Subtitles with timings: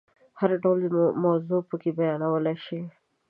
[0.39, 0.79] هر ډول
[1.23, 2.81] موضوع پکې بیانولای شي.